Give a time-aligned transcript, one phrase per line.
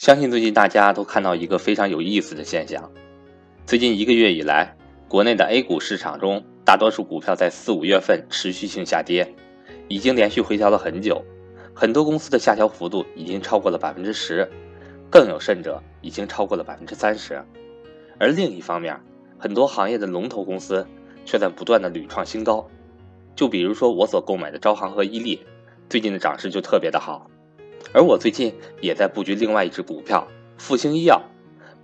[0.00, 2.90] 相信最近大家都看到一个非常有意思的现象：
[3.66, 4.74] 最近一个月以来，
[5.08, 9.34] 国内的 A 股市场中，大多数股票在四五月份持续性下跌，
[9.88, 11.22] 已经连续回调了很久，
[11.74, 14.50] 很多公司的下调幅度已经超过了百分之十，
[15.10, 17.44] 更有甚者，已经超过了百分之三十。
[18.18, 18.98] 而另一方面，
[19.36, 20.86] 很多行业的龙头公司
[21.26, 22.66] 却在不断的屡创新高。
[23.36, 25.42] 就比如说我所购买的招行和伊利，
[25.90, 27.29] 最近的涨势就特别的好。
[27.92, 30.28] 而我最近也在布局另外一只股票
[30.58, 31.22] 复星医药，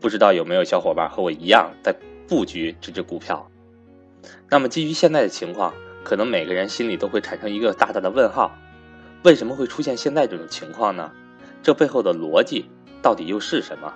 [0.00, 1.94] 不知道有没有小伙伴和我一样在
[2.28, 3.50] 布局这只股票？
[4.50, 5.74] 那么基于现在的情况，
[6.04, 8.56] 可能每个人心里都会产生一个大大的问号：
[9.22, 11.12] 为什么会出现现在这种情况呢？
[11.62, 12.66] 这背后的逻辑
[13.02, 13.92] 到底又是什么？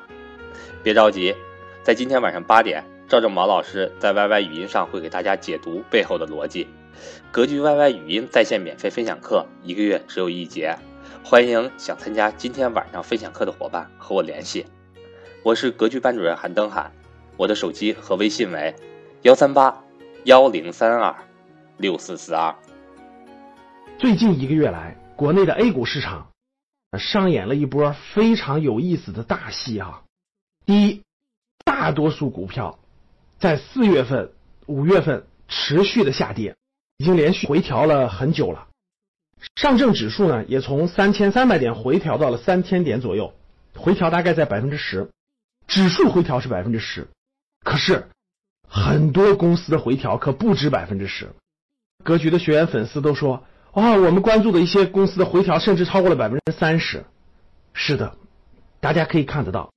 [0.82, 1.34] 别着急，
[1.82, 6.66] 在今天晚上八点，赵正毛老师在 YY 语音上会给大家解读背后的逻辑。
[7.30, 10.76] 格局 YY 语音在线免费分享课，一个月只有一节。
[11.22, 14.66] 欢迎想参加今天晚上分享课的伙伴和我联系，
[15.44, 16.90] 我是格局班主任韩登海，
[17.36, 18.74] 我的手机和微信为
[19.22, 19.84] 幺三八
[20.24, 21.14] 幺零三二
[21.76, 22.52] 六四四二。
[23.98, 26.32] 最近一个月来，国内的 A 股市场
[26.98, 30.02] 上演了一波非常有意思的大戏啊！
[30.66, 31.02] 第一，
[31.64, 32.80] 大多数股票
[33.38, 34.32] 在四月份、
[34.66, 36.56] 五月份持续的下跌，
[36.96, 38.66] 已经连续回调了很久了。
[39.56, 43.32] 上证指数呢，也从三千三百点回调到了三千点左右，
[43.74, 45.10] 回调大概在百分之十，
[45.66, 47.08] 指数回调是百分之十，
[47.64, 48.08] 可是
[48.68, 51.30] 很多公司的回调可不止百分之十。
[52.04, 57.04] 格局的学员粉丝都说，哇，我们关注的一些公司的回调甚至超过了百分之三十。
[57.72, 58.16] 是的，
[58.80, 59.72] 大家可以看得到，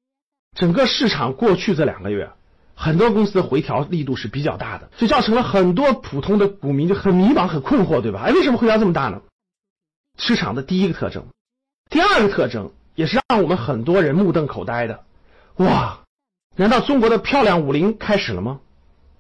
[0.58, 2.32] 整个市场过去这两个月，
[2.76, 8.22] 很多公司的回调力度是比较大的，所以造成了很多普通的股民就很迷茫、很困惑，对吧？
[8.26, 9.22] 哎，为什么回调这么大呢？
[10.18, 11.26] 市场的第一个特征，
[11.90, 15.04] 第二个特征也是让我们很多人目瞪口呆的。
[15.58, 16.00] 哇，
[16.56, 18.60] 难道中国的漂亮五零开始了吗？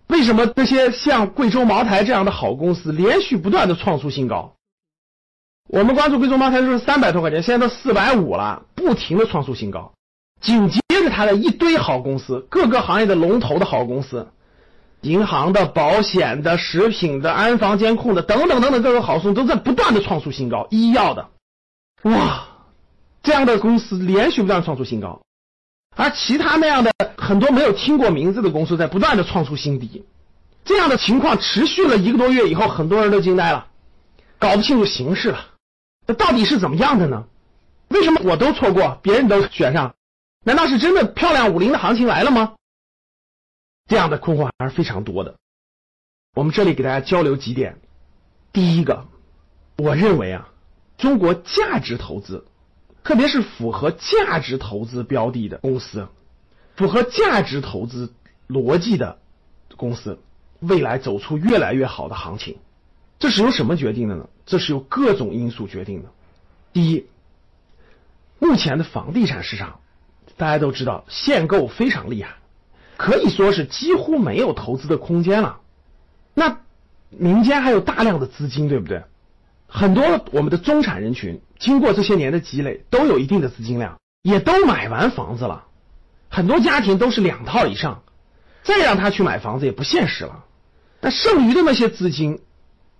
[0.08, 4.55] 为什么这些像贵州茅台这样的好公司连续不断的创出新高？
[5.70, 9.93] 我们关注贵州茅台就是三百多块钱，现在都四百五了，不停的创出新高。
[10.42, 14.27] 紧接着它的一堆好公司，各个行业的龙头的好公司。
[15.03, 21.30] 银行的、保险的、食品的、安防监控的等等等等各个好公司都在不断的创出新高，医药的，
[22.03, 22.47] 哇，
[23.21, 25.21] 这样的公司连续不断创出新高，
[25.95, 30.05] 而其他那样的很多没有听过名字的公司在不断的创出新低，
[30.65, 33.67] 这样的情况持续了一个多月以后，很多人都惊呆了，
[34.39, 35.45] 搞不清楚形势了，
[36.08, 37.25] 那到底是怎么样的呢？
[37.89, 39.93] 为什么我都错过，别人都选上？
[40.45, 42.53] 难道是真的漂亮五零的行情来了吗？
[43.88, 45.36] 这样的困惑还是非常多的。
[46.36, 47.80] 我们这里给大家交流几点。
[48.52, 49.05] 第一个，
[49.77, 50.49] 我认为啊，
[50.98, 52.45] 中国价值投资，
[53.04, 56.08] 特别是符合价值投资标的的公司，
[56.76, 58.14] 符合价值投资
[58.48, 59.20] 逻辑的
[59.76, 60.20] 公司，
[60.60, 62.58] 未来走出越来越好的行情。
[63.20, 64.30] 这是由什么决定的呢？
[64.45, 66.10] 这是由各种因素决定的。
[66.71, 67.08] 第一，
[68.39, 69.80] 目前的房地产市场，
[70.38, 72.36] 大家都知道限购非常厉害。
[72.98, 75.59] 可以说是几乎没有投资的空间了。
[76.33, 76.59] 那
[77.09, 79.04] 民间还有大量的资金，对不对？
[79.67, 85.65] 很多我们的中产人群经过这些年的积累，都有一定的资金量，也都买完房子了。
[86.30, 88.03] 很多家庭都是两套以上，
[88.64, 90.45] 再让他去买房子也不现实了。
[91.02, 92.39] 那剩余的那些资金，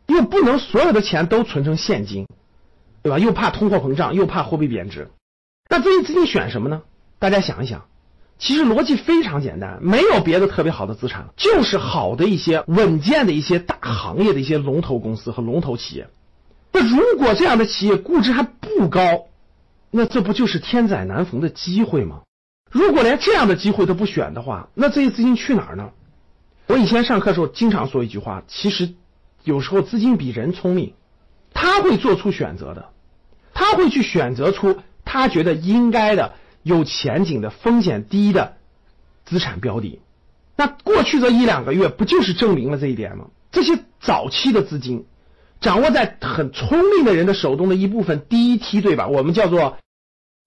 [0.07, 2.27] 又不能所有的钱都存成现金，
[3.01, 3.19] 对吧？
[3.19, 5.09] 又怕通货膨胀，又怕货币贬值。
[5.69, 6.81] 那这些资金选什么呢？
[7.19, 7.85] 大家想一想。
[8.43, 16.09] 其实逻辑非常简单，没有别的特别好的资产，就是好的一些稳健的一些大行业的一些龙头公司和龙头企业。
[16.73, 19.27] 那如果这样的企业估值还不高，
[19.91, 22.23] 那这不就是天载难逢的机会吗？
[22.69, 25.91] 如果连这样的机会都不选的话，那这些资金去哪儿呢？
[26.67, 28.93] 我以前上课的时候经常说一句话，其实
[29.45, 30.95] 有时候资金比人聪明，
[31.53, 32.89] 他会做出选择的，
[33.53, 36.33] 他会去选择出他觉得应该的。
[36.63, 38.57] 有前景的、风险低的
[39.25, 40.01] 资产标的，
[40.56, 43.25] 那过去这一两个月不就是证明了这一点吗？
[43.51, 45.06] 这些早期的资金
[45.62, 49.77] 掌握在很聪明的人的手中的一部分第一梯队吧，我们叫做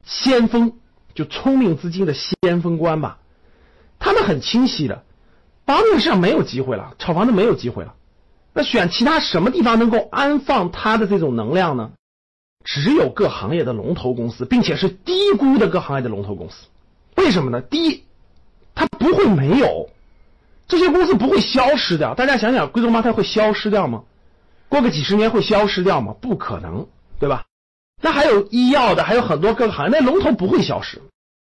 [0.05, 0.73] 先锋，
[1.15, 3.19] 就聪明资金的先锋官吧。
[3.99, 5.05] 他们很清晰的，
[5.65, 7.95] 房子上没有机会了，炒房子没有机会了，
[8.53, 11.93] 那选其他什么地方能够安放他的这种能量呢？
[12.67, 16.67] 只有各行业的龙头公司，并且是低估的各行业的龙头公司，
[17.15, 17.61] 为什么呢？
[17.63, 18.03] 第一，
[18.75, 19.89] 它不会没有，
[20.67, 22.15] 这些公司不会消失掉。
[22.15, 24.03] 大家想想，贵州茅台会消失掉吗？
[24.69, 26.17] 过个几十年会消失掉吗？
[26.21, 26.89] 不可能，
[27.21, 27.45] 对吧？
[28.03, 31.01] 那还有医药的，还有很多各个行业，那龙头不会消失。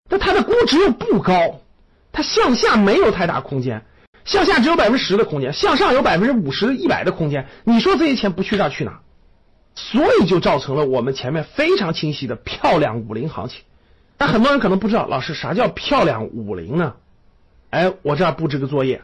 [0.09, 1.59] 那它的估值又不高，
[2.11, 3.83] 它向下没有太大空间，
[4.23, 7.47] 向下只有百分之十的空间，向上有百分之五十、一百的空间。
[7.63, 8.99] 你说这些钱不去这儿去哪？
[9.79, 13.61] 所以就造成了我们前面非常清晰的漂亮五零行情。
[14.17, 16.95] 但很多人可能不知道，老师啥叫漂亮五零呢？
[17.69, 19.03] 哎，我这儿布置个作业，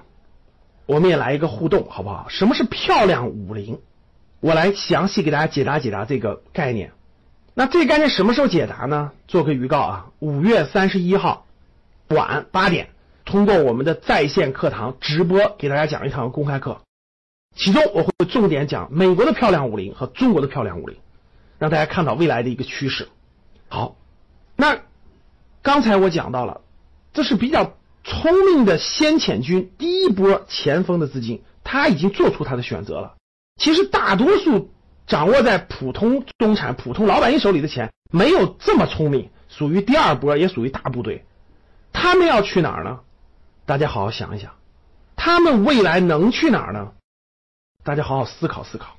[0.88, 2.26] 我们也来一个互动，好不好？
[2.28, 3.80] 什么是漂亮五零？
[4.40, 6.92] 我来详细给大家解答解答这个概念。
[7.54, 9.12] 那这个概念什么时候解答呢？
[9.28, 11.46] 做个预告啊，五月三十一号
[12.08, 12.90] 晚八点，
[13.26, 16.82] 通过我们的在线课堂直播给大家讲一堂公开课，
[17.56, 20.98] 其中我会重点讲美国的漂亮五零和中国的漂亮五零，
[21.60, 23.10] 让大家看到未来的一个趋势。
[23.68, 23.96] 好，
[24.56, 24.82] 那
[25.62, 26.62] 刚才我讲到了，
[27.14, 33.16] 这是比较聪明的先遣军，第一波前锋的资金，他已经做出他的选择了。
[33.58, 34.70] 其实大多数。
[35.06, 41.26] 掌握在普通中产、普通老百姓手里的钱没有这么聪明，属于第二波，也属于大部队。
[41.92, 43.02] 他们要去哪儿呢？
[43.66, 44.54] 大家好好想一想，
[45.18, 46.94] 他们未来能去哪儿呢？
[47.86, 48.96] 大家好好思考思考，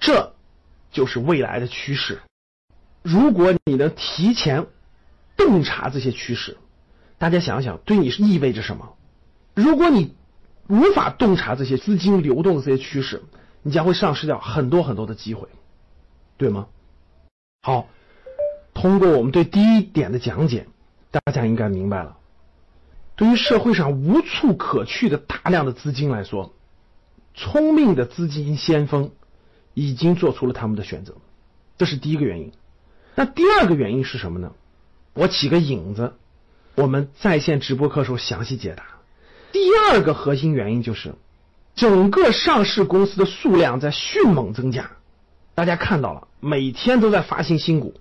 [0.00, 0.34] 这
[0.90, 2.20] 就是未来的趋势。
[3.02, 4.66] 如果你能提前
[5.36, 6.58] 洞察这些趋势，
[7.18, 8.96] 大家想想，对你是意味着什么？
[9.54, 10.16] 如果你
[10.66, 13.22] 无法洞察这些资金流动的这些趋势，
[13.62, 15.48] 你将会丧失掉很多很多的机会，
[16.36, 16.66] 对吗？
[17.62, 17.86] 好，
[18.74, 20.66] 通过我们对第一点的讲解，
[21.12, 22.16] 大家应该明白了。
[23.14, 26.52] 对于社会上无处可去的大量的资金来说，
[27.34, 29.12] 聪明的资金先锋
[29.74, 31.14] 已经做出了他们的选择，
[31.78, 32.52] 这是第一个原因。
[33.14, 34.52] 那第二个原因是什么呢？
[35.14, 36.14] 我起个影子，
[36.74, 38.84] 我们在线直播课时候详细解答。
[39.52, 39.60] 第
[39.90, 41.14] 二个核心原因就是。
[41.76, 44.90] 整个上市公司的数量在迅猛增加，
[45.54, 47.94] 大家看到了，每天都在发行新股，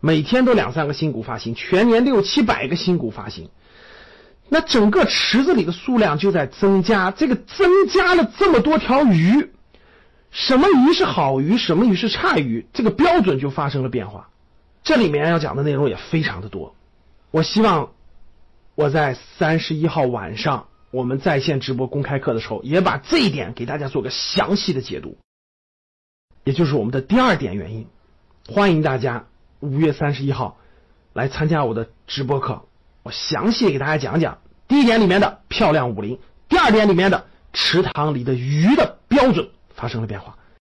[0.00, 3.50] 每天都两三个新股发行，全年六七百个新股发行，
[4.48, 9.50] 那整个池子里的数量就在增加，这个增加了这么多条鱼，
[10.30, 14.30] 什么鱼是好鱼，什么鱼是差鱼，这个标准就发生了变化。
[14.82, 16.74] 这里面要讲的内容也非常的多，
[17.30, 17.92] 我希望
[18.74, 20.68] 我在三十一号晚上。
[20.90, 25.18] 我们在线直播公开课的时候，也把这一点给大家做个详细的解读，
[26.44, 27.86] 也就是我们的第二点原因。
[28.46, 29.26] 欢迎大家
[29.60, 30.56] 五月三十一号
[31.12, 32.67] 来参加我的直播课，
[33.08, 34.36] 我详细给大家讲讲
[34.68, 37.24] 第一点里面的漂亮五零，第二点里面的
[37.54, 40.36] 池塘里的鱼的标准发生了变化。